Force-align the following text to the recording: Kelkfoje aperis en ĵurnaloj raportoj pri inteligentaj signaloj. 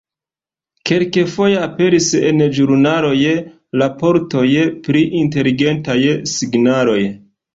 Kelkfoje 0.89 1.59
aperis 1.65 2.07
en 2.29 2.41
ĵurnaloj 2.59 3.19
raportoj 3.81 4.47
pri 4.87 5.05
inteligentaj 5.21 5.99
signaloj. 6.35 6.99